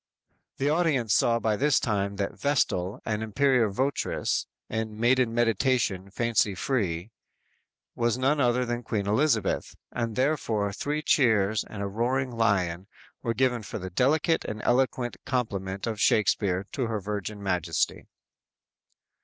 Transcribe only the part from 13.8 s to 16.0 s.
delicate and eloquent compliment